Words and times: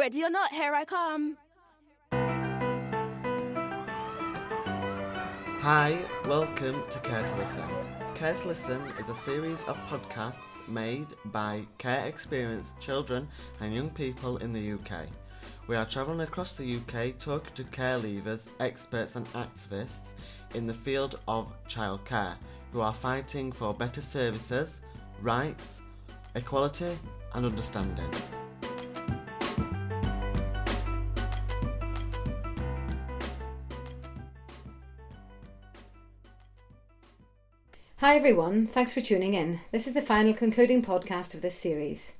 Ready 0.00 0.24
or 0.24 0.30
not, 0.30 0.50
here 0.50 0.72
I 0.72 0.86
come. 0.86 1.36
Hi, 5.60 5.98
welcome 6.26 6.82
to 6.88 6.98
Care 7.00 7.22
to 7.22 7.36
Listen. 7.36 7.68
Care 8.14 8.32
to 8.32 8.48
Listen 8.48 8.80
is 8.98 9.10
a 9.10 9.14
series 9.14 9.62
of 9.64 9.76
podcasts 9.90 10.66
made 10.66 11.08
by 11.26 11.66
care 11.76 12.06
experienced 12.06 12.80
children 12.80 13.28
and 13.60 13.74
young 13.74 13.90
people 13.90 14.38
in 14.38 14.54
the 14.54 14.72
UK. 14.72 15.06
We 15.66 15.76
are 15.76 15.84
travelling 15.84 16.22
across 16.22 16.54
the 16.54 16.76
UK 16.78 17.18
talking 17.18 17.52
to 17.56 17.64
care 17.64 17.98
leavers, 17.98 18.48
experts, 18.58 19.16
and 19.16 19.30
activists 19.34 20.14
in 20.54 20.66
the 20.66 20.72
field 20.72 21.18
of 21.28 21.52
childcare 21.68 22.36
who 22.72 22.80
are 22.80 22.94
fighting 22.94 23.52
for 23.52 23.74
better 23.74 24.00
services, 24.00 24.80
rights, 25.20 25.82
equality, 26.34 26.98
and 27.34 27.44
understanding. 27.44 28.10
Hi 38.00 38.16
everyone, 38.16 38.66
thanks 38.66 38.94
for 38.94 39.02
tuning 39.02 39.34
in. 39.34 39.60
This 39.72 39.86
is 39.86 39.92
the 39.92 40.00
final 40.00 40.32
concluding 40.32 40.82
podcast 40.82 41.34
of 41.34 41.42
this 41.42 41.54
series. 41.58 42.12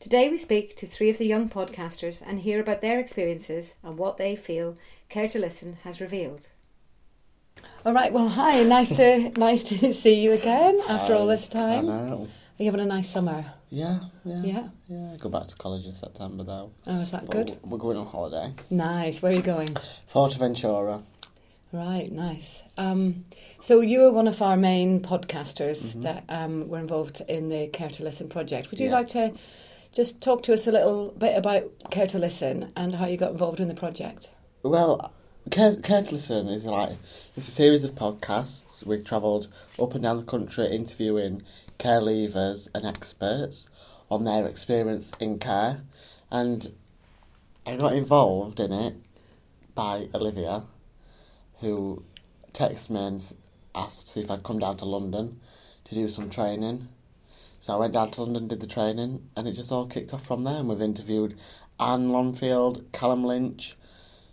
Today 0.00 0.28
we 0.28 0.36
speak 0.36 0.74
to 0.74 0.84
three 0.84 1.10
of 1.10 1.18
the 1.18 1.28
young 1.28 1.48
podcasters 1.48 2.20
and 2.26 2.40
hear 2.40 2.58
about 2.58 2.80
their 2.80 2.98
experiences 2.98 3.76
and 3.84 3.96
what 3.96 4.16
they 4.16 4.34
feel 4.34 4.74
Care 5.08 5.28
to 5.28 5.38
Listen 5.38 5.78
has 5.84 6.00
revealed. 6.00 6.48
All 7.86 7.92
right, 7.92 8.12
well, 8.12 8.30
hi, 8.30 8.64
nice 8.64 8.96
to 8.96 9.28
nice 9.36 9.62
to 9.62 9.92
see 9.92 10.20
you 10.20 10.32
again 10.32 10.80
after 10.88 11.14
all 11.14 11.28
this 11.28 11.46
time. 11.46 11.86
know. 11.86 12.26
Are 12.58 12.62
you 12.64 12.64
having 12.64 12.80
a 12.80 12.86
nice 12.86 13.08
summer? 13.08 13.44
Yeah, 13.70 14.00
yeah. 14.24 14.42
Yeah. 14.42 14.68
Yeah, 14.88 15.12
I 15.12 15.16
go 15.18 15.28
back 15.28 15.46
to 15.46 15.54
college 15.54 15.86
in 15.86 15.92
September 15.92 16.42
though. 16.42 16.72
Oh, 16.88 17.00
is 17.00 17.12
that 17.12 17.26
But 17.26 17.46
good? 17.46 17.58
We're 17.62 17.78
going 17.78 17.96
on 17.96 18.06
holiday. 18.06 18.54
Nice. 18.70 19.22
Where 19.22 19.30
are 19.30 19.36
you 19.36 19.42
going? 19.42 19.68
Fuerteventura. 20.12 21.04
Right, 21.70 22.10
nice. 22.10 22.62
Um, 22.78 23.26
so 23.60 23.80
you 23.80 24.00
were 24.00 24.10
one 24.10 24.26
of 24.26 24.40
our 24.40 24.56
main 24.56 25.02
podcasters 25.02 26.00
that 26.02 26.24
um, 26.28 26.68
were 26.68 26.78
involved 26.78 27.20
in 27.28 27.50
the 27.50 27.66
Care 27.68 27.90
to 27.90 28.02
Listen 28.04 28.28
project. 28.28 28.70
Would 28.70 28.80
you 28.80 28.86
Yeah. 28.88 28.94
like 28.94 29.08
to 29.08 29.34
just 29.92 30.22
talk 30.22 30.42
to 30.44 30.54
us 30.54 30.66
a 30.66 30.72
little 30.72 31.10
bit 31.18 31.36
about 31.36 31.64
Care 31.90 32.06
to 32.06 32.18
Listen 32.18 32.70
and 32.74 32.94
how 32.94 33.06
you 33.06 33.18
got 33.18 33.32
involved 33.32 33.60
in 33.60 33.68
the 33.68 33.74
project? 33.74 34.30
Well, 34.62 35.12
Care, 35.50 35.76
Care 35.76 36.04
to 36.04 36.14
Listen 36.14 36.48
is 36.48 36.64
like 36.64 36.96
it's 37.36 37.48
a 37.48 37.52
series 37.52 37.84
of 37.84 37.94
podcasts. 37.94 38.84
We've 38.86 39.04
travelled 39.04 39.48
up 39.80 39.92
and 39.94 40.02
down 40.02 40.16
the 40.16 40.22
country 40.22 40.66
interviewing 40.74 41.42
care 41.76 42.00
leavers 42.00 42.68
and 42.74 42.86
experts 42.86 43.68
on 44.10 44.24
their 44.24 44.46
experience 44.46 45.12
in 45.20 45.38
care, 45.38 45.82
and 46.30 46.72
I 47.66 47.76
got 47.76 47.92
involved 47.92 48.58
in 48.58 48.72
it 48.72 48.94
by 49.74 50.08
Olivia, 50.14 50.64
who 51.60 52.02
texted 52.52 52.90
me 52.90 53.00
and 53.00 53.32
asked 53.74 54.06
to 54.06 54.12
see 54.12 54.20
if 54.20 54.30
I'd 54.30 54.42
come 54.42 54.58
down 54.58 54.76
to 54.78 54.84
London 54.84 55.40
to 55.84 55.94
do 55.94 56.08
some 56.08 56.30
training. 56.30 56.88
So 57.60 57.74
I 57.74 57.76
went 57.76 57.94
down 57.94 58.10
to 58.12 58.22
London, 58.22 58.46
did 58.48 58.60
the 58.60 58.66
training, 58.66 59.28
and 59.36 59.48
it 59.48 59.52
just 59.52 59.72
all 59.72 59.86
kicked 59.86 60.14
off 60.14 60.24
from 60.26 60.44
there. 60.44 60.56
And 60.56 60.68
we've 60.68 60.80
interviewed 60.80 61.36
Anne 61.80 62.10
Longfield, 62.10 62.84
Callum 62.92 63.24
Lynch. 63.24 63.76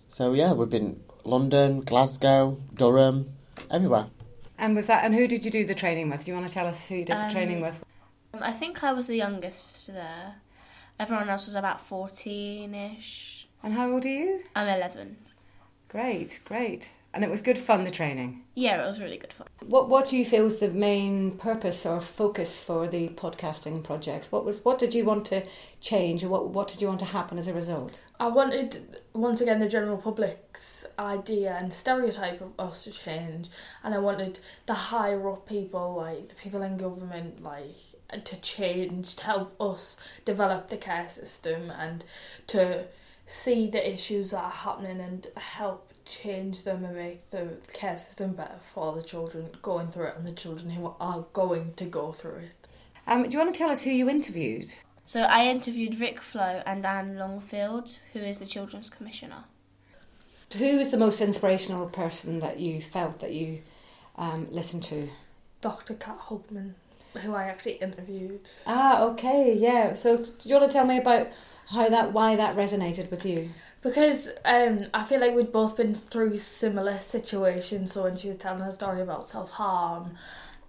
So 0.10 0.34
yeah, 0.34 0.54
we've 0.54 0.70
been 0.70 1.02
London, 1.24 1.82
Glasgow, 1.82 2.62
Durham, 2.76 3.34
everywhere. 3.72 4.08
And 4.58 4.76
was 4.76 4.88
that? 4.88 5.04
And 5.04 5.14
who 5.16 5.28
did 5.28 5.44
you 5.44 5.52
do 5.52 5.66
the 5.66 5.74
training 5.74 6.10
with? 6.10 6.24
Do 6.26 6.32
you 6.32 6.38
want 6.38 6.48
to 6.48 6.54
tell 6.54 6.68
us 6.68 6.86
who 6.86 6.96
you 6.96 7.06
did 7.06 7.18
the 7.18 7.24
Um, 7.24 7.32
training 7.32 7.62
with? 7.62 7.84
Um, 8.34 8.44
I 8.44 8.52
think 8.54 8.84
I 8.84 8.94
was 8.94 9.08
the 9.08 9.16
youngest 9.18 9.88
there. 9.88 10.36
Everyone 11.00 11.28
else 11.30 11.48
was 11.48 11.56
about 11.56 11.80
14-ish. 11.86 13.48
And 13.64 13.74
how 13.74 13.92
old 13.92 14.06
are 14.06 14.10
you? 14.10 14.44
I'm 14.56 14.68
11. 14.68 15.18
Great, 15.90 16.40
great. 16.46 16.92
And 17.16 17.24
it 17.24 17.30
was 17.30 17.42
good 17.42 17.58
fun. 17.58 17.86
The 17.86 17.92
training. 17.92 18.44
Yeah, 18.56 18.84
it 18.84 18.86
was 18.86 19.02
really 19.02 19.16
good 19.16 19.32
fun. 19.32 19.48
What 19.66 19.88
What 19.88 20.10
do 20.10 20.18
you 20.18 20.26
feel 20.26 20.48
is 20.48 20.60
the 20.60 20.68
main 20.68 21.38
purpose 21.38 21.86
or 21.86 22.02
focus 22.02 22.60
for 22.60 22.90
the 22.90 23.08
podcasting 23.08 23.86
projects? 23.86 24.34
What 24.34 24.44
was 24.44 24.64
What 24.66 24.78
did 24.80 24.94
you 24.94 25.06
want 25.06 25.26
to 25.28 25.46
change, 25.80 26.26
or 26.26 26.30
what 26.30 26.50
What 26.50 26.68
did 26.68 26.82
you 26.82 26.90
want 26.90 27.00
to 27.00 27.06
happen 27.06 27.38
as 27.38 27.48
a 27.48 27.54
result? 27.54 28.04
I 28.20 28.28
wanted 28.28 29.00
once 29.14 29.40
again 29.40 29.60
the 29.60 29.70
general 29.70 29.98
public's 29.98 30.86
idea 31.00 31.56
and 31.58 31.74
stereotype 31.74 32.42
of 32.42 32.52
us 32.60 32.84
to 32.84 32.92
change, 32.92 33.48
and 33.82 33.96
I 33.96 34.00
wanted 34.00 34.40
the 34.66 34.74
higher 34.74 35.30
up 35.30 35.48
people, 35.48 35.96
like 35.96 36.28
the 36.28 36.36
people 36.36 36.62
in 36.64 36.76
government, 36.76 37.42
like 37.42 37.78
to 38.26 38.36
change 38.42 39.16
to 39.16 39.24
help 39.24 39.56
us 39.62 39.96
develop 40.26 40.68
the 40.68 40.78
care 40.78 41.08
system 41.08 41.72
and 41.72 42.04
to 42.48 42.88
see 43.26 43.70
the 43.70 43.90
issues 43.94 44.32
that 44.32 44.44
are 44.44 44.50
happening 44.50 45.00
and 45.00 45.28
help 45.38 45.94
change 46.06 46.64
them 46.64 46.86
and 46.86 46.96
make 46.96 47.30
the 47.32 47.58
care 47.74 47.98
system 47.98 48.34
better 48.34 48.60
for 48.74 48.94
the 48.94 49.02
children 49.02 49.50
going 49.62 49.90
through 49.90 50.08
it 50.08 50.18
and 50.18 50.26
the 50.26 50.32
children 50.32 50.70
who 50.72 50.94
are 51.00 51.26
going 51.34 51.74
to 51.74 51.86
go 51.86 52.12
through 52.12 52.38
it. 52.38 52.68
Um, 53.08 53.24
do 53.24 53.30
you 53.30 53.40
want 53.40 53.54
to 53.54 53.58
tell 53.58 53.70
us 53.70 53.82
who 53.82 53.90
you 53.90 54.10
interviewed? 54.10 54.74
So 55.06 55.22
I 55.22 55.46
interviewed 55.46 56.00
Rick 56.00 56.22
Flo 56.22 56.64
and 56.66 56.86
Anne 56.86 57.18
Longfield, 57.18 58.00
who 58.14 58.20
is 58.20 58.40
the 58.40 58.46
Children's 58.46 58.90
Commissioner. 58.90 59.44
Who 60.58 60.80
is 60.80 60.92
the 60.92 60.98
most 60.98 61.22
inspirational 61.22 61.88
person 61.88 62.40
that 62.40 62.60
you 62.60 62.82
felt 62.82 63.20
that 63.20 63.34
you 63.34 63.62
um, 64.16 64.48
listened 64.52 64.84
to? 64.84 65.10
Dr. 65.62 65.96
Kat 65.96 66.18
Hubman, 66.30 66.76
who 67.22 67.34
I 67.34 67.44
actually 67.44 67.74
interviewed. 67.74 68.42
Ah, 68.66 69.04
okay, 69.04 69.56
yeah. 69.56 69.94
So, 69.94 70.18
do 70.18 70.50
you 70.50 70.56
want 70.56 70.70
to 70.70 70.74
tell 70.74 70.86
me 70.86 70.98
about 70.98 71.28
how 71.70 71.90
that, 71.90 72.14
why 72.14 72.36
that 72.36 72.56
resonated 72.56 73.12
with 73.12 73.26
you? 73.26 73.50
Because 73.86 74.34
um, 74.46 74.88
I 74.96 75.04
feel 75.04 75.20
like 75.20 75.36
we'd 75.36 75.52
both 75.52 75.78
been 75.78 75.94
through 75.94 76.40
similar 76.40 77.00
situations. 77.02 77.94
So 77.94 78.02
when 78.02 78.16
she 78.16 78.30
was 78.30 78.38
telling 78.38 78.64
her 78.64 78.72
story 78.72 79.00
about 79.00 79.28
self 79.28 79.52
harm 79.52 80.18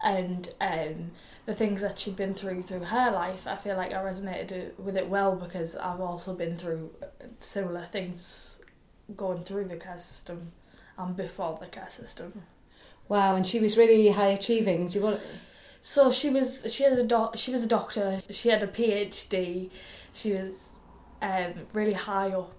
and 0.05 0.53
um, 0.61 1.13
the 1.47 1.55
things 1.55 1.81
that 1.81 1.99
she'd 1.99 2.15
been 2.15 2.35
through 2.35 2.65
through 2.65 2.81
her 2.81 3.11
life, 3.11 3.47
I 3.47 3.57
feel 3.57 3.75
like 3.75 3.95
I 3.95 4.03
resonated 4.03 4.79
with 4.79 4.99
it 4.99 5.09
well 5.09 5.35
because 5.35 5.77
I've 5.77 6.03
also 6.03 6.35
been 6.35 6.59
through 6.59 6.91
similar 7.39 7.87
things 7.91 8.57
going 9.17 9.45
through 9.45 9.69
the 9.69 9.77
care 9.77 9.99
system 9.99 10.53
and 10.99 11.17
before 11.17 11.57
the 11.59 11.69
care 11.69 11.89
system. 11.89 12.43
Wow, 13.09 13.35
and 13.35 13.47
she 13.47 13.61
was 13.61 13.79
really 13.79 14.11
high 14.11 14.27
achieving. 14.27 14.89
Do 14.89 14.99
you 14.99 15.05
want? 15.07 15.23
So 15.81 16.13
she 16.13 16.29
was 16.29 16.71
she 16.71 16.83
had 16.83 16.93
a 16.93 17.03
doc, 17.03 17.39
she 17.39 17.51
was 17.51 17.63
a 17.63 17.67
doctor. 17.67 18.21
She 18.29 18.51
had 18.51 18.63
a 18.63 18.67
PhD. 18.67 19.71
She 20.13 20.33
was 20.33 20.73
um, 21.23 21.55
really 21.73 21.95
high 21.95 22.33
up 22.33 22.53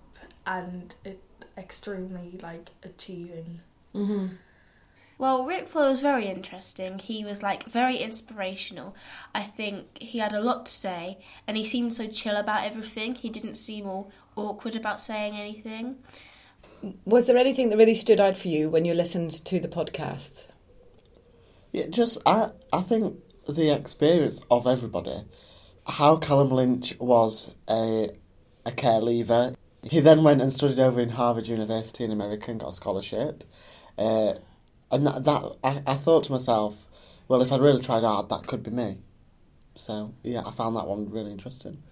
and 0.47 0.95
it, 1.03 1.21
extremely 1.57 2.39
like 2.41 2.71
achieving. 2.81 3.59
Mm-hmm. 3.93 4.35
Well, 5.19 5.45
Rick 5.45 5.67
Flo 5.67 5.89
was 5.89 6.01
very 6.01 6.27
interesting. 6.27 6.99
He 6.99 7.25
was 7.25 7.41
like 7.41 7.63
very 7.63 7.97
inspirational. 7.97 8.95
I 9.33 9.43
think 9.43 9.97
he 9.99 10.19
had 10.19 10.33
a 10.33 10.41
lot 10.41 10.67
to 10.67 10.71
say 10.71 11.19
and 11.47 11.57
he 11.57 11.65
seemed 11.65 11.93
so 11.93 12.07
chill 12.07 12.35
about 12.35 12.63
everything. 12.63 13.15
He 13.15 13.29
didn't 13.29 13.55
seem 13.55 13.87
all 13.87 14.11
awkward 14.35 14.75
about 14.75 15.01
saying 15.01 15.35
anything. 15.35 15.97
Was 17.05 17.25
there 17.25 17.37
anything 17.37 17.69
that 17.69 17.77
really 17.77 17.95
stood 17.95 18.19
out 18.19 18.37
for 18.37 18.47
you 18.47 18.69
when 18.69 18.85
you 18.85 18.93
listened 18.93 19.43
to 19.45 19.59
the 19.59 19.67
podcast? 19.67 20.45
Yeah, 21.71 21.87
just 21.89 22.19
I 22.25 22.51
I 22.71 22.81
think 22.81 23.17
the 23.49 23.71
experience 23.71 24.41
of 24.51 24.67
everybody, 24.67 25.23
how 25.87 26.17
Callum 26.17 26.49
Lynch 26.49 26.95
was 26.99 27.55
a 27.67 28.09
a 28.65 28.71
care 28.71 29.01
leaver. 29.01 29.55
He 29.89 29.99
then 29.99 30.23
went 30.23 30.41
and 30.41 30.51
studied 30.51 30.79
over 30.79 30.99
in 30.99 31.09
Harvard 31.09 31.47
University 31.47 32.03
in 32.03 32.11
America 32.11 32.51
and 32.51 32.59
got 32.59 32.69
a 32.69 32.73
scholarship. 32.73 33.43
Uh, 33.97 34.33
and 34.91 35.05
that, 35.07 35.23
that 35.25 35.43
I, 35.63 35.81
I 35.85 35.93
thought 35.95 36.25
to 36.25 36.31
myself, 36.31 36.85
well, 37.27 37.41
if 37.41 37.51
I'd 37.51 37.61
really 37.61 37.81
tried 37.81 38.03
hard, 38.03 38.29
that 38.29 38.47
could 38.47 38.63
be 38.63 38.71
me. 38.71 38.97
So 39.75 40.13
yeah, 40.23 40.43
I 40.45 40.51
found 40.51 40.75
that 40.75 40.87
one 40.87 41.09
really 41.09 41.31
interesting. 41.31 41.83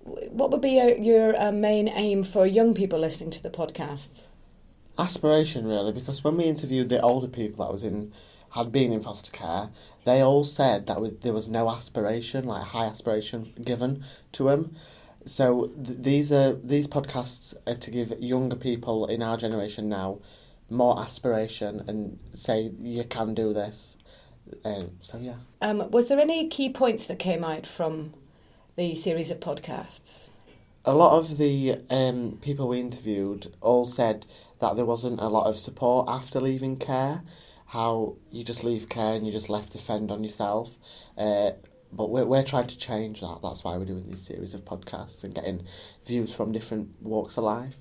What 0.00 0.50
would 0.50 0.60
be 0.60 0.72
your, 0.72 0.96
your 0.96 1.40
uh, 1.40 1.52
main 1.52 1.88
aim 1.88 2.24
for 2.24 2.46
young 2.46 2.74
people 2.74 2.98
listening 2.98 3.30
to 3.30 3.42
the 3.42 3.50
podcasts? 3.50 4.26
aspiration 4.98 5.66
really 5.66 5.92
because 5.92 6.22
when 6.22 6.36
we 6.36 6.44
interviewed 6.44 6.88
the 6.88 7.00
older 7.00 7.28
people 7.28 7.64
that 7.64 7.72
was 7.72 7.82
in 7.82 8.12
had 8.50 8.70
been 8.70 8.92
in 8.92 9.00
foster 9.00 9.32
care 9.32 9.70
they 10.04 10.20
all 10.20 10.44
said 10.44 10.86
that 10.86 11.00
was, 11.00 11.12
there 11.22 11.32
was 11.32 11.48
no 11.48 11.70
aspiration 11.70 12.44
like 12.44 12.62
high 12.62 12.84
aspiration 12.84 13.52
given 13.64 14.04
to 14.32 14.44
them 14.44 14.74
so 15.26 15.70
th- 15.84 15.98
these 16.00 16.32
are 16.32 16.54
these 16.54 16.88
podcasts 16.88 17.54
are 17.66 17.74
to 17.74 17.90
give 17.90 18.12
younger 18.20 18.56
people 18.56 19.06
in 19.06 19.22
our 19.22 19.36
generation 19.36 19.88
now 19.88 20.18
more 20.70 20.98
aspiration 21.00 21.84
and 21.86 22.18
say 22.32 22.72
you 22.80 23.04
can 23.04 23.34
do 23.34 23.52
this 23.52 23.96
um, 24.64 24.90
so 25.00 25.18
yeah 25.18 25.34
Um, 25.60 25.90
was 25.90 26.08
there 26.08 26.18
any 26.18 26.48
key 26.48 26.70
points 26.70 27.06
that 27.06 27.18
came 27.18 27.44
out 27.44 27.66
from 27.66 28.14
the 28.76 28.94
series 28.94 29.30
of 29.30 29.38
podcasts? 29.40 30.28
a 30.84 30.92
lot 30.94 31.16
of 31.16 31.38
the 31.38 31.78
um, 31.90 32.38
people 32.42 32.66
we 32.66 32.80
interviewed 32.80 33.54
all 33.60 33.84
said 33.86 34.26
that 34.58 34.74
there 34.76 34.84
wasn't 34.84 35.20
a 35.20 35.28
lot 35.28 35.46
of 35.46 35.56
support 35.56 36.08
after 36.08 36.40
leaving 36.40 36.76
care. 36.76 37.22
How 37.66 38.16
you 38.30 38.42
just 38.44 38.64
leave 38.64 38.88
care 38.88 39.14
and 39.14 39.24
you're 39.24 39.32
just 39.32 39.48
left 39.48 39.72
to 39.72 39.78
fend 39.78 40.10
on 40.10 40.24
yourself. 40.24 40.76
Uh, 41.16 41.52
but 41.92 42.10
we're 42.10 42.24
we're 42.24 42.42
trying 42.42 42.66
to 42.66 42.78
change 42.78 43.20
that. 43.20 43.40
That's 43.42 43.64
why 43.64 43.76
we're 43.76 43.84
doing 43.84 44.04
these 44.04 44.22
series 44.22 44.54
of 44.54 44.64
podcasts 44.64 45.24
and 45.24 45.34
getting 45.34 45.64
views 46.06 46.34
from 46.34 46.52
different 46.52 46.90
walks 47.00 47.36
of 47.36 47.44
life. 47.44 47.76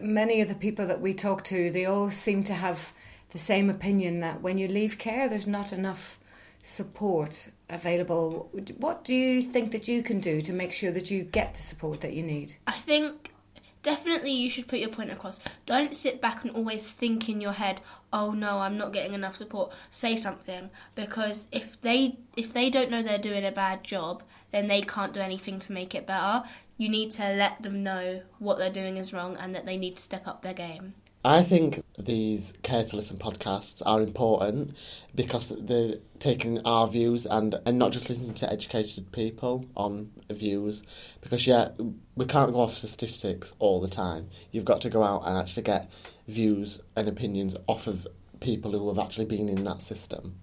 Many 0.00 0.40
of 0.40 0.48
the 0.48 0.54
people 0.54 0.86
that 0.86 1.00
we 1.00 1.12
talk 1.12 1.44
to, 1.44 1.70
they 1.70 1.84
all 1.84 2.10
seem 2.10 2.44
to 2.44 2.54
have 2.54 2.94
the 3.30 3.38
same 3.38 3.68
opinion 3.68 4.20
that 4.20 4.40
when 4.40 4.56
you 4.58 4.68
leave 4.68 4.98
care, 4.98 5.28
there's 5.28 5.46
not 5.46 5.72
enough 5.72 6.18
support 6.62 7.48
available. 7.68 8.50
What 8.78 9.04
do 9.04 9.14
you 9.14 9.42
think 9.42 9.72
that 9.72 9.88
you 9.88 10.02
can 10.02 10.20
do 10.20 10.40
to 10.42 10.52
make 10.52 10.72
sure 10.72 10.92
that 10.92 11.10
you 11.10 11.24
get 11.24 11.54
the 11.54 11.62
support 11.62 12.00
that 12.02 12.12
you 12.12 12.22
need? 12.22 12.54
I 12.66 12.78
think 12.78 13.31
definitely 13.82 14.32
you 14.32 14.48
should 14.48 14.68
put 14.68 14.78
your 14.78 14.88
point 14.88 15.10
across. 15.10 15.40
Don't 15.66 15.94
sit 15.94 16.20
back 16.20 16.44
and 16.44 16.54
always 16.54 16.92
think 16.92 17.28
in 17.28 17.40
your 17.40 17.52
head, 17.52 17.80
"Oh 18.12 18.32
no, 18.32 18.60
I'm 18.60 18.78
not 18.78 18.92
getting 18.92 19.14
enough 19.14 19.36
support." 19.36 19.72
Say 19.90 20.16
something 20.16 20.70
because 20.94 21.48
if 21.52 21.80
they 21.80 22.18
if 22.36 22.52
they 22.52 22.70
don't 22.70 22.90
know 22.90 23.02
they're 23.02 23.18
doing 23.18 23.44
a 23.44 23.52
bad 23.52 23.84
job, 23.84 24.22
then 24.50 24.68
they 24.68 24.82
can't 24.82 25.12
do 25.12 25.20
anything 25.20 25.58
to 25.60 25.72
make 25.72 25.94
it 25.94 26.06
better. 26.06 26.44
You 26.76 26.88
need 26.88 27.10
to 27.12 27.22
let 27.34 27.62
them 27.62 27.82
know 27.82 28.22
what 28.38 28.58
they're 28.58 28.70
doing 28.70 28.96
is 28.96 29.12
wrong 29.12 29.36
and 29.36 29.54
that 29.54 29.66
they 29.66 29.76
need 29.76 29.96
to 29.96 30.02
step 30.02 30.26
up 30.26 30.42
their 30.42 30.54
game. 30.54 30.94
I 31.24 31.44
think 31.44 31.84
these 31.96 32.52
Care 32.64 32.84
to 32.84 32.96
Listen 32.96 33.16
podcasts 33.16 33.80
are 33.86 34.00
important 34.00 34.76
because 35.14 35.52
they're 35.56 35.98
taking 36.18 36.58
our 36.66 36.88
views 36.88 37.26
and, 37.26 37.60
and 37.64 37.78
not 37.78 37.92
just 37.92 38.08
listening 38.08 38.34
to 38.34 38.52
educated 38.52 39.12
people 39.12 39.66
on 39.76 40.10
views. 40.28 40.82
Because, 41.20 41.46
yeah, 41.46 41.68
we 42.16 42.26
can't 42.26 42.52
go 42.52 42.62
off 42.62 42.74
statistics 42.74 43.52
all 43.60 43.80
the 43.80 43.88
time. 43.88 44.30
You've 44.50 44.64
got 44.64 44.80
to 44.80 44.90
go 44.90 45.04
out 45.04 45.22
and 45.24 45.38
actually 45.38 45.62
get 45.62 45.88
views 46.26 46.80
and 46.96 47.06
opinions 47.06 47.56
off 47.68 47.86
of 47.86 48.08
people 48.40 48.72
who 48.72 48.88
have 48.88 48.98
actually 48.98 49.26
been 49.26 49.48
in 49.48 49.62
that 49.62 49.80
system. 49.80 50.34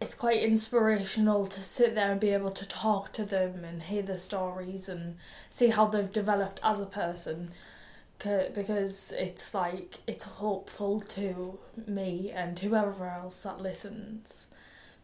It's 0.00 0.14
quite 0.14 0.42
inspirational 0.42 1.46
to 1.46 1.62
sit 1.62 1.94
there 1.94 2.10
and 2.10 2.18
be 2.18 2.30
able 2.30 2.52
to 2.52 2.66
talk 2.66 3.12
to 3.12 3.26
them 3.26 3.64
and 3.64 3.82
hear 3.82 4.02
their 4.02 4.18
stories 4.18 4.88
and 4.88 5.16
see 5.50 5.68
how 5.68 5.86
they've 5.86 6.10
developed 6.10 6.58
as 6.62 6.80
a 6.80 6.86
person 6.86 7.50
because 8.22 9.12
it's 9.16 9.52
like 9.54 9.98
it's 10.06 10.24
hopeful 10.24 11.00
to 11.00 11.58
me 11.86 12.30
and 12.30 12.58
whoever 12.58 13.06
else 13.06 13.40
that 13.40 13.60
listens 13.60 14.46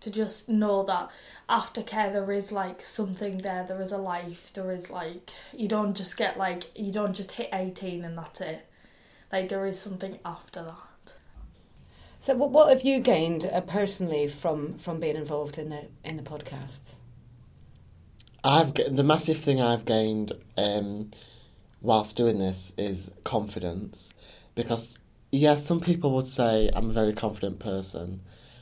to 0.01 0.11
just 0.11 0.49
know 0.49 0.83
that 0.85 1.11
after 1.49 1.83
care 1.83 2.13
there 2.13 2.31
is 2.31 2.53
like 2.53 2.83
something 2.83 3.39
there 3.39 3.65
there 3.67 3.81
is 3.81 3.91
a 3.91 3.99
life 3.99 4.53
there 4.55 4.71
is 4.71 4.91
like 4.91 5.31
you 5.53 5.67
don't 5.67 5.97
just 5.97 6.17
get 6.17 6.39
like 6.39 6.71
you 6.79 6.93
don't 6.93 7.15
just 7.15 7.33
hit 7.33 7.49
18 7.53 8.05
and 8.05 8.17
that's 8.17 8.41
it. 8.41 8.67
Like 9.33 9.49
there 9.49 9.67
is 9.67 9.79
something 9.79 10.19
after 10.25 10.63
that. 10.63 11.13
So 12.21 12.35
what, 12.35 12.51
what 12.51 12.71
have 12.71 12.83
you 12.83 13.01
gained 13.01 13.47
uh, 13.47 13.61
personally 13.61 14.27
from 14.29 14.79
from 14.79 15.01
being 15.01 15.17
involved 15.17 15.59
in 15.59 15.69
the 15.71 15.87
in 16.05 16.17
the 16.17 16.23
podcast 16.23 16.95
i've 18.45 18.73
the 18.75 19.03
massive 19.03 19.39
thing 19.39 19.61
i've 19.61 19.85
gained 19.85 20.33
um 20.57 21.11
whilst 21.81 22.17
doing 22.17 22.39
this 22.39 22.73
is 22.77 23.11
confidence. 23.25 24.13
Because 24.55 24.99
yes 25.31 25.65
some 25.67 25.79
people 25.79 26.15
would 26.15 26.27
say 26.27 26.71
i'm 26.75 26.89
a 26.89 26.93
very 26.93 27.13
confident 27.13 27.59
person 27.59 28.19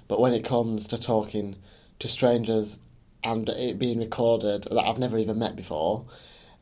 but 0.09 0.19
when 0.19 0.33
it 0.33 0.45
comes 0.45 0.89
to 0.89 0.99
talking 0.99 1.55
to 2.01 2.09
strangers 2.09 2.81
and 3.23 3.49
it 3.49 3.79
being 3.79 4.01
recorded 4.01 4.65
that 4.65 4.85
i've 4.85 4.99
never 4.99 5.17
even 5.17 5.39
met 5.39 5.55
before 5.55 6.05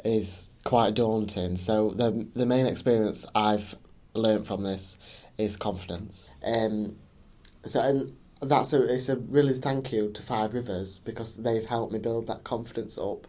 is 0.05 0.51
quite 0.65 0.95
daunting. 0.95 1.57
So 1.57 1.91
the 1.91 2.27
the 2.35 2.47
main 2.47 2.67
experience 2.67 3.25
i've 3.35 3.75
learned 4.13 4.47
from 4.47 4.63
this 4.63 4.97
is 5.39 5.57
confidence. 5.57 6.27
Um 6.45 6.97
so 7.65 7.81
and 7.81 8.17
that's 8.43 8.73
a 8.75 8.83
it's 8.83 9.09
a 9.09 9.17
really 9.17 9.55
thank 9.55 9.93
you 9.93 10.11
to 10.11 10.23
five 10.23 10.53
rivers 10.53 10.99
because 10.99 11.37
they've 11.37 11.65
helped 11.65 11.93
me 11.93 11.99
build 11.99 12.27
that 12.27 12.45
confidence 12.45 12.99
up. 12.99 13.27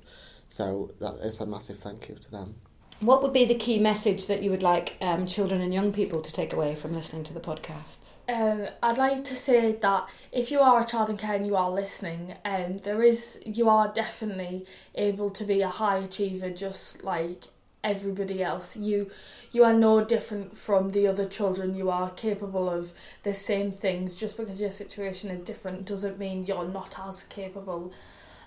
So 0.49 0.91
that 0.99 1.15
is 1.15 1.39
a 1.39 1.45
massive 1.45 1.79
thank 1.79 2.09
you 2.09 2.15
to 2.15 2.31
them 2.31 2.55
what 2.99 3.21
would 3.21 3.33
be 3.33 3.45
the 3.45 3.55
key 3.55 3.77
message 3.77 4.27
that 4.27 4.41
you 4.41 4.49
would 4.49 4.63
like 4.63 4.95
um, 5.01 5.25
children 5.25 5.61
and 5.61 5.73
young 5.73 5.91
people 5.91 6.21
to 6.21 6.31
take 6.31 6.53
away 6.53 6.75
from 6.75 6.93
listening 6.93 7.23
to 7.25 7.33
the 7.33 7.39
podcast? 7.39 8.11
Um, 8.27 8.67
I'd 8.81 8.97
like 8.97 9.23
to 9.25 9.35
say 9.35 9.73
that 9.73 10.09
if 10.31 10.49
you 10.49 10.59
are 10.59 10.81
a 10.81 10.85
child 10.85 11.09
in 11.09 11.17
care 11.17 11.35
and 11.35 11.45
you 11.45 11.55
are 11.55 11.69
listening, 11.69 12.35
um, 12.45 12.77
there 12.79 13.03
is 13.03 13.39
you 13.45 13.69
are 13.69 13.89
definitely 13.89 14.65
able 14.95 15.29
to 15.31 15.43
be 15.43 15.61
a 15.61 15.67
high 15.67 15.97
achiever, 15.97 16.49
just 16.49 17.03
like 17.03 17.45
everybody 17.83 18.41
else. 18.41 18.75
You 18.75 19.11
you 19.51 19.63
are 19.63 19.73
no 19.73 20.03
different 20.03 20.57
from 20.57 20.91
the 20.91 21.05
other 21.05 21.27
children. 21.27 21.75
You 21.75 21.89
are 21.89 22.09
capable 22.11 22.69
of 22.69 22.93
the 23.23 23.35
same 23.35 23.71
things. 23.71 24.15
Just 24.15 24.37
because 24.37 24.59
your 24.59 24.71
situation 24.71 25.29
is 25.29 25.45
different 25.45 25.85
doesn't 25.85 26.17
mean 26.17 26.45
you're 26.45 26.67
not 26.67 26.95
as 27.07 27.23
capable 27.23 27.93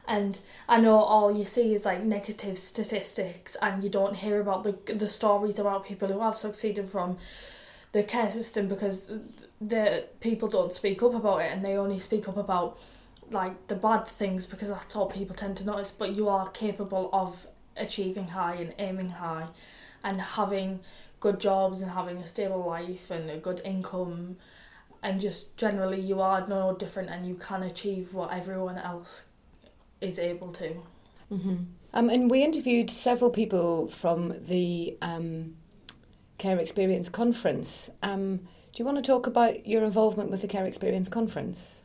and 0.09 0.41
I 0.67 0.81
know 0.81 0.97
all 0.97 1.37
you 1.37 1.45
see 1.45 1.75
is 1.75 1.85
like 1.85 2.03
negative 2.03 2.57
statistics 2.57 3.57
and 3.61 3.85
you 3.85 3.91
don't 3.91 4.17
hear 4.17 4.41
about 4.41 4.65
the 4.65 4.95
the 4.95 5.09
stories 5.09 5.59
about 5.59 5.85
people 5.85 6.09
who 6.09 6.21
have 6.21 6.35
succeeded 6.35 6.89
from 6.89 7.19
the 7.93 8.03
care 8.03 8.31
system 8.31 8.69
because 8.69 9.11
the 9.61 10.07
people 10.21 10.49
don't 10.49 10.73
speak 10.73 11.03
up 11.03 11.15
about 11.15 11.43
it 11.43 11.53
and 11.53 11.65
they 11.65 11.77
only 11.77 11.99
speak 11.99 12.27
up 12.27 12.39
about 12.39 12.81
like 13.31 13.67
the 13.69 13.75
bad 13.75 14.07
things 14.09 14.47
because 14.47 14.69
that's 14.69 14.97
all 14.97 15.07
people 15.07 15.37
tend 15.37 15.59
to 15.59 15.65
notice. 15.65 15.91
But 15.91 16.17
you 16.17 16.29
are 16.29 16.49
capable 16.49 17.11
of 17.13 17.47
achieving 17.77 18.29
high 18.29 18.55
and 18.55 18.75
aiming 18.79 19.11
high 19.11 19.49
and 20.03 20.21
having 20.21 20.81
good 21.21 21.39
jobs 21.39 21.83
and 21.83 21.91
having 21.91 22.19
a 22.19 22.27
stable 22.27 22.65
life 22.65 23.11
and 23.11 23.31
a 23.31 23.37
good 23.37 23.61
income. 23.63 24.37
And 25.03 25.21
just 25.21 25.57
generally 25.59 26.01
you 26.01 26.21
are 26.21 26.47
no 26.47 26.75
different 26.75 27.11
and 27.11 27.27
you 27.27 27.35
can 27.35 27.63
achieve 27.63 28.15
what 28.15 28.33
everyone 28.33 28.79
else 28.79 29.23
is 30.00 30.19
able 30.19 30.53
to. 30.53 30.77
Mm-hmm. 31.33 31.56
Um, 31.93 32.11
and 32.11 32.31
we 32.31 32.43
interviewed 32.43 32.91
several 32.91 33.31
people 33.31 33.89
from 33.89 34.35
the 34.47 34.97
um, 35.03 35.56
Care 36.39 36.59
Experience 36.59 37.09
Conference. 37.09 37.91
Um, 38.03 38.37
do 38.37 38.83
you 38.83 38.85
want 38.85 38.97
to 38.99 39.03
talk 39.03 39.27
about 39.27 39.67
your 39.67 39.83
involvement 39.83 40.31
with 40.31 40.43
the 40.43 40.49
Care 40.49 40.67
Experience 40.67 41.09
Conference? 41.09 41.81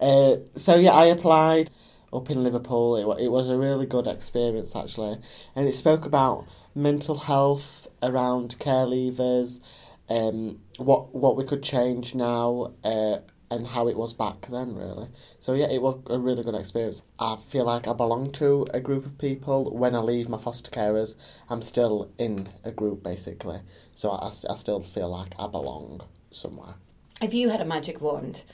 Uh, 0.00 0.36
so 0.56 0.76
yeah, 0.76 0.92
I 0.92 1.06
applied 1.06 1.70
up 2.12 2.30
in 2.30 2.42
Liverpool. 2.42 2.96
It, 2.96 3.24
it 3.24 3.28
was 3.28 3.48
a 3.48 3.56
really 3.56 3.86
good 3.86 4.06
experience 4.06 4.74
actually, 4.74 5.18
and 5.54 5.68
it 5.68 5.74
spoke 5.74 6.04
about 6.04 6.46
mental 6.74 7.18
health 7.18 7.88
around 8.02 8.58
care 8.58 8.86
leavers, 8.86 9.60
um, 10.08 10.60
what 10.78 11.14
what 11.14 11.36
we 11.36 11.44
could 11.44 11.62
change 11.62 12.14
now, 12.14 12.72
uh, 12.84 13.18
and 13.50 13.66
how 13.68 13.88
it 13.88 13.96
was 13.96 14.12
back 14.12 14.46
then, 14.50 14.74
really. 14.74 15.08
So 15.40 15.54
yeah, 15.54 15.68
it 15.70 15.80
was 15.80 16.00
a 16.06 16.18
really 16.18 16.42
good 16.42 16.54
experience. 16.54 17.02
I 17.18 17.36
feel 17.36 17.64
like 17.64 17.88
I 17.88 17.92
belong 17.92 18.32
to 18.32 18.66
a 18.74 18.80
group 18.80 19.06
of 19.06 19.18
people. 19.18 19.74
When 19.76 19.94
I 19.94 19.98
leave 19.98 20.28
my 20.28 20.38
foster 20.38 20.70
carers, 20.70 21.14
I'm 21.48 21.62
still 21.62 22.10
in 22.18 22.50
a 22.64 22.70
group 22.70 23.02
basically. 23.02 23.60
So 23.94 24.10
I, 24.10 24.32
I 24.48 24.56
still 24.56 24.82
feel 24.82 25.08
like 25.08 25.34
I 25.38 25.46
belong 25.46 26.02
somewhere. 26.30 26.74
If 27.20 27.34
you 27.34 27.48
had 27.48 27.60
a 27.60 27.64
magic 27.64 28.00
wand 28.00 28.44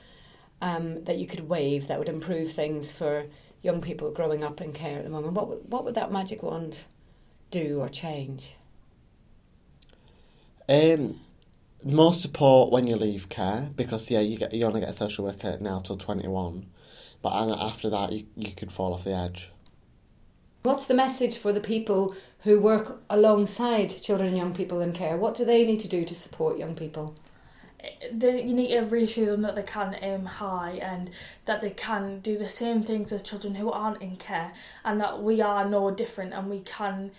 um, 0.63 1.05
that 1.05 1.19
you 1.19 1.27
could 1.27 1.49
wave 1.49 1.89
that 1.89 1.99
would 1.99 2.09
improve 2.09 2.53
things 2.53 2.93
for 2.93 3.27
young 3.63 3.81
people 3.81 4.11
growing 4.11 4.45
up 4.45 4.61
in 4.61 4.73
care 4.73 4.99
at 4.99 5.05
the 5.05 5.11
moment, 5.11 5.35
what 5.35 5.67
what 5.67 5.85
would 5.85 5.95
that 5.95 6.13
magic 6.13 6.43
wand 6.43 6.81
do 7.51 7.81
or 7.81 7.89
change? 7.89 8.57
Um, 10.69 11.21
more 11.85 12.15
support 12.15 12.73
when 12.73 12.87
you 12.87 12.97
leave 12.97 13.29
care 13.29 13.71
because 13.77 14.11
yeah 14.11 14.21
you 14.21 14.39
get 14.39 14.55
you 14.55 14.65
only 14.65 14.81
get 14.81 14.89
a 14.89 14.93
social 14.93 15.25
worker 15.25 15.59
now 15.61 15.81
till 15.81 15.97
21 15.97 16.67
but 17.25 17.33
after 17.33 17.89
that 17.89 18.13
you, 18.13 18.27
you 18.37 18.53
could 18.53 18.71
fall 18.71 18.93
off 18.93 19.05
the 19.05 19.15
edge. 19.15 19.51
What's 20.63 20.85
the 20.85 20.93
message 20.93 21.39
for 21.39 21.55
the 21.55 21.61
people 21.61 22.15
who 22.41 22.61
work 22.61 23.01
alongside 23.09 24.03
children 24.03 24.29
and 24.29 24.37
young 24.37 24.55
people 24.55 24.83
in 24.83 24.93
care? 24.93 25.17
What 25.17 25.35
do 25.35 25.43
they 25.47 25.65
need 25.65 25.81
to 25.81 25.89
do 25.89 26.05
to 26.05 26.15
support 26.15 26.59
young 26.59 26.75
people? 26.75 27.15
The, 28.13 28.43
you 28.43 28.53
need 28.53 28.69
to 28.69 28.83
reassure 28.83 29.25
them 29.25 29.41
that 29.41 29.55
they 29.57 29.63
can 29.63 29.89
um, 29.89 29.97
aim 30.03 30.25
high 30.27 30.79
and 30.83 31.11
that 31.47 31.63
they 31.63 31.71
can 31.71 32.21
do 32.21 32.37
the 32.37 32.51
same 32.51 32.83
things 32.83 33.11
as 33.11 33.23
children 33.23 33.55
who 33.55 33.71
aren't 33.71 34.03
in 34.03 34.17
care 34.17 34.53
and 34.85 35.01
that 35.01 35.23
we 35.23 35.41
are 35.41 35.67
no 35.67 35.91
different 35.91 36.35
and 36.35 36.51
we 36.51 36.61
can 36.61 37.11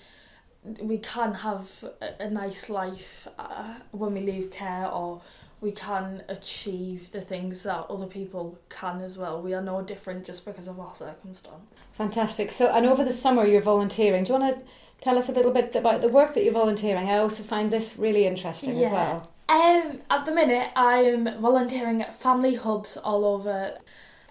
we 0.81 0.98
can 0.98 1.34
have 1.34 1.69
a, 2.01 2.24
a 2.24 2.29
nice 2.29 2.69
life 2.69 3.27
uh, 3.38 3.75
when 3.91 4.13
we 4.13 4.22
leave 4.22 4.51
care 4.51 4.88
or 4.88 5.22
we 5.62 5.72
can 5.72 6.24
achieve 6.27 7.12
the 7.12 7.22
things 7.22 7.63
that 7.63 7.86
other 7.89 8.07
people 8.07 8.60
can 8.69 9.01
as 9.01 9.17
well. 9.17 9.41
We 9.41 9.53
are 9.53 9.62
no 9.62 9.81
different 9.81 10.25
just 10.25 10.45
because 10.45 10.67
of 10.67 10.79
our 10.79 10.93
circumstance. 10.93 11.65
Fantastic. 11.93 12.51
So, 12.51 12.67
and 12.67 12.86
over 12.86 13.03
the 13.03 13.13
summer 13.13 13.45
you're 13.45 13.62
volunteering. 13.62 14.24
Do 14.24 14.34
you 14.34 14.39
want 14.39 14.60
to 14.60 14.65
tell 15.01 15.17
us 15.17 15.29
a 15.29 15.31
little 15.31 15.51
bit 15.51 15.75
about 15.75 16.01
the 16.01 16.10
work 16.10 16.34
that 16.34 16.43
you're 16.43 16.53
volunteering? 16.53 17.10
I 17.10 17.17
also 17.17 17.43
find 17.43 17.72
this 17.72 17.98
really 17.98 18.25
interesting 18.25 18.77
yeah. 18.77 18.88
as 18.88 18.91
well. 18.91 19.31
Um, 19.48 20.01
at 20.10 20.25
the 20.25 20.31
minute, 20.31 20.72
I 20.75 20.98
am 21.03 21.39
volunteering 21.39 22.01
at 22.01 22.19
family 22.19 22.55
hubs 22.55 22.98
all 22.98 23.24
over, 23.25 23.77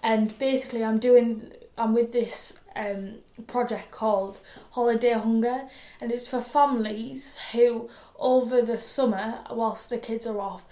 and 0.03 0.37
basically, 0.37 0.83
I'm 0.83 0.99
doing. 0.99 1.51
I'm 1.77 1.93
with 1.93 2.11
this 2.11 2.59
um, 2.75 3.15
project 3.47 3.91
called 3.91 4.39
Holiday 4.71 5.13
Hunger, 5.13 5.63
and 6.01 6.11
it's 6.11 6.27
for 6.27 6.41
families 6.41 7.37
who, 7.51 7.89
over 8.17 8.61
the 8.61 8.77
summer, 8.77 9.39
whilst 9.49 9.89
the 9.89 9.97
kids 9.97 10.27
are 10.27 10.39
off, 10.39 10.65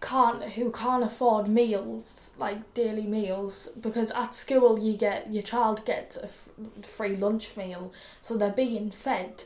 can't 0.00 0.42
who 0.52 0.70
can't 0.70 1.04
afford 1.04 1.48
meals 1.48 2.30
like 2.38 2.74
daily 2.74 3.06
meals 3.06 3.68
because 3.78 4.10
at 4.12 4.34
school 4.34 4.78
you 4.78 4.96
get 4.96 5.32
your 5.32 5.42
child 5.42 5.84
gets 5.84 6.16
a 6.16 6.24
f- 6.24 6.48
free 6.82 7.16
lunch 7.16 7.56
meal 7.56 7.92
so 8.22 8.36
they're 8.36 8.50
being 8.50 8.90
fed. 8.90 9.44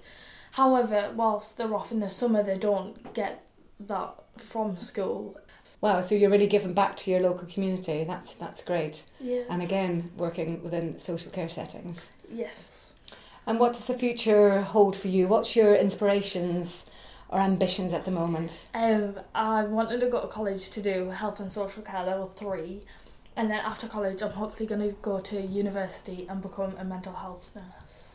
However 0.53 1.13
whilst 1.15 1.57
they're 1.59 1.75
off 1.75 1.93
in 1.93 2.01
the 2.01 2.11
summer 2.11 2.43
they 2.43 2.59
don't 2.59 3.13
get 3.15 3.45
that 3.81 4.15
from 4.37 4.77
school 4.79 5.39
Wow, 5.81 6.01
so 6.01 6.15
you're 6.17 6.31
really 6.31 6.49
giving 6.49 6.75
back 6.75 6.97
to 6.99 7.11
your 7.11 7.21
local 7.21 7.47
community. 7.47 8.05
That's 8.05 8.35
that's 8.35 8.63
great. 8.65 9.05
yeah 9.21 9.43
And 9.49 9.63
again, 9.63 10.11
working 10.17 10.63
within 10.63 10.99
social 10.99 11.31
care 11.31 11.49
settings. 11.49 12.11
yes 12.33 12.95
And 13.47 13.59
what 13.61 13.73
does 13.75 13.87
the 13.87 13.95
future 13.99 14.63
hold 14.63 14.97
for 14.97 15.09
you? 15.09 15.29
What's 15.29 15.55
your 15.57 15.75
inspirations 15.75 16.85
or 17.29 17.39
ambitions 17.41 17.93
at 17.93 18.05
the 18.05 18.11
moment? 18.11 18.67
um 18.75 19.21
I 19.35 19.65
wanted 19.65 20.01
to 20.01 20.09
go 20.09 20.21
to 20.23 20.27
college 20.29 20.71
to 20.71 20.81
do 20.83 21.11
health 21.11 21.39
and 21.41 21.53
social 21.53 21.83
care 21.83 22.05
level 22.05 22.27
3 22.27 22.81
and 23.37 23.49
then 23.51 23.61
after 23.61 23.87
college 23.87 24.21
I'm 24.23 24.33
hopefully 24.33 24.67
going 24.67 24.81
to 24.89 24.93
go 25.01 25.21
to 25.21 25.41
university 25.41 26.27
and 26.29 26.43
become 26.43 26.75
a 26.79 26.85
mental 26.85 27.13
health 27.13 27.51
nurse 27.55 28.08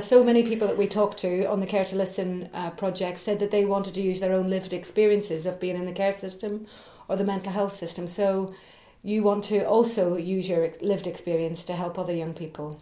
So 0.00 0.22
many 0.22 0.44
people 0.44 0.68
that 0.68 0.78
we 0.78 0.86
talked 0.86 1.18
to 1.18 1.44
on 1.46 1.58
the 1.58 1.66
Care 1.66 1.84
to 1.86 1.96
Listen 1.96 2.48
uh, 2.54 2.70
project 2.70 3.18
said 3.18 3.40
that 3.40 3.50
they 3.50 3.64
wanted 3.64 3.94
to 3.94 4.00
use 4.00 4.20
their 4.20 4.32
own 4.32 4.48
lived 4.48 4.72
experiences 4.72 5.44
of 5.44 5.58
being 5.58 5.76
in 5.76 5.86
the 5.86 5.92
care 5.92 6.12
system 6.12 6.68
or 7.08 7.16
the 7.16 7.24
mental 7.24 7.50
health 7.50 7.74
system. 7.74 8.06
So 8.06 8.54
you 9.02 9.24
want 9.24 9.42
to 9.44 9.66
also 9.66 10.14
use 10.16 10.48
your 10.48 10.70
lived 10.80 11.08
experience 11.08 11.64
to 11.64 11.72
help 11.72 11.98
other 11.98 12.14
young 12.14 12.32
people. 12.32 12.80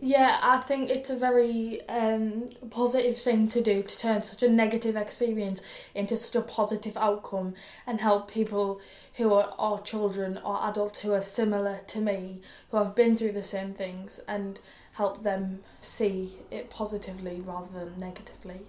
Yeah, 0.00 0.38
I 0.42 0.58
think 0.58 0.90
it's 0.90 1.10
a 1.10 1.16
very 1.16 1.80
um, 1.88 2.50
positive 2.70 3.18
thing 3.18 3.48
to 3.48 3.60
do 3.60 3.82
to 3.82 3.98
turn 3.98 4.22
such 4.22 4.44
a 4.44 4.48
negative 4.48 4.94
experience 4.94 5.60
into 5.92 6.16
such 6.16 6.36
a 6.36 6.40
positive 6.40 6.96
outcome 6.96 7.54
and 7.84 8.00
help 8.00 8.30
people 8.30 8.80
who 9.14 9.32
are, 9.32 9.54
are 9.58 9.80
children 9.80 10.38
or 10.44 10.68
adults 10.68 11.00
who 11.00 11.12
are 11.12 11.22
similar 11.22 11.80
to 11.88 12.00
me, 12.00 12.42
who 12.70 12.76
have 12.76 12.94
been 12.94 13.16
through 13.16 13.32
the 13.32 13.42
same 13.42 13.74
things, 13.74 14.20
and 14.28 14.60
help 14.98 15.22
them 15.22 15.60
see 15.80 16.36
it 16.50 16.68
positively 16.70 17.40
rather 17.40 17.72
than 17.72 17.98
negatively. 17.98 18.60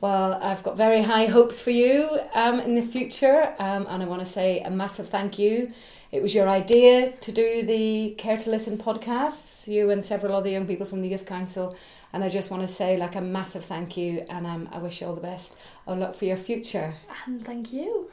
Well, 0.00 0.38
I've 0.40 0.62
got 0.62 0.76
very 0.76 1.02
high 1.02 1.26
hopes 1.26 1.60
for 1.60 1.72
you 1.72 2.20
um, 2.34 2.60
in 2.60 2.76
the 2.76 2.82
future, 2.82 3.54
um, 3.58 3.86
and 3.90 4.02
I 4.02 4.06
want 4.06 4.20
to 4.20 4.32
say 4.38 4.60
a 4.60 4.70
massive 4.70 5.08
thank 5.08 5.38
you. 5.38 5.72
It 6.12 6.22
was 6.22 6.34
your 6.34 6.48
idea 6.48 7.10
to 7.10 7.32
do 7.32 7.64
the 7.64 8.14
Care 8.16 8.36
to 8.38 8.50
Listen 8.50 8.78
podcasts, 8.78 9.66
you 9.66 9.90
and 9.90 10.04
several 10.04 10.34
other 10.36 10.48
young 10.48 10.66
people 10.68 10.86
from 10.86 11.02
the 11.02 11.08
Youth 11.08 11.26
Council, 11.26 11.76
and 12.12 12.22
I 12.22 12.28
just 12.28 12.50
want 12.50 12.62
to 12.62 12.72
say 12.72 12.96
like 12.96 13.16
a 13.16 13.20
massive 13.20 13.64
thank 13.64 13.96
you, 13.96 14.24
and 14.30 14.46
um, 14.46 14.68
I 14.72 14.78
wish 14.78 15.00
you 15.00 15.08
all 15.08 15.14
the 15.16 15.20
best. 15.20 15.56
I'll 15.86 15.98
look 15.98 16.14
for 16.14 16.26
your 16.26 16.36
future. 16.36 16.94
And 17.26 17.44
thank 17.44 17.72
you. 17.72 18.10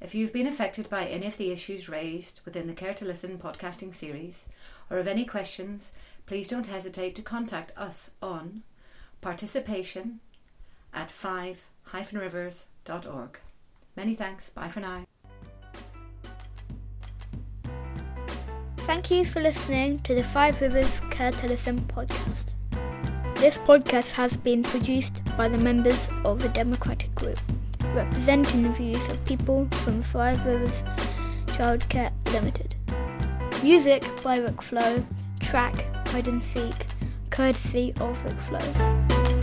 If 0.00 0.14
you've 0.14 0.34
been 0.34 0.46
affected 0.46 0.90
by 0.90 1.06
any 1.06 1.26
of 1.26 1.38
the 1.38 1.50
issues 1.50 1.88
raised 1.88 2.42
within 2.44 2.66
the 2.66 2.74
Care 2.74 2.94
to 2.94 3.06
Listen 3.06 3.38
podcasting 3.38 3.94
series, 3.94 4.46
or 4.88 4.98
have 4.98 5.08
any 5.08 5.24
questions, 5.24 5.92
please 6.26 6.48
don't 6.48 6.66
hesitate 6.66 7.14
to 7.14 7.22
contact 7.22 7.72
us 7.76 8.10
on 8.20 8.64
participation 9.20 10.18
at 10.92 11.08
5-rivers.org. 11.08 13.38
Many 13.96 14.14
thanks. 14.14 14.50
Bye 14.50 14.68
for 14.68 14.80
now. 14.80 15.04
Thank 18.78 19.10
you 19.10 19.24
for 19.24 19.40
listening 19.40 20.00
to 20.00 20.14
the 20.14 20.22
Five 20.22 20.60
Rivers 20.60 21.00
Care 21.10 21.32
to 21.32 21.48
podcast. 21.48 22.52
This 23.36 23.56
podcast 23.58 24.12
has 24.12 24.36
been 24.36 24.62
produced 24.62 25.22
by 25.36 25.48
the 25.48 25.58
members 25.58 26.08
of 26.24 26.44
a 26.44 26.48
democratic 26.48 27.12
group 27.14 27.40
representing 27.94 28.62
the 28.62 28.70
views 28.70 29.04
of 29.08 29.24
people 29.24 29.66
from 29.70 30.02
Five 30.02 30.44
Rivers 30.44 30.82
Childcare 31.46 32.12
Limited. 32.32 32.74
Music 33.62 34.04
by 34.22 34.38
Rick 34.38 34.62
Flow, 34.62 35.04
track 35.40 35.86
Hide 36.06 36.28
and 36.28 36.44
Seek, 36.44 36.86
courtesy 37.30 37.92
of 38.00 38.24
Rick 38.24 38.38
Flow. 38.38 39.35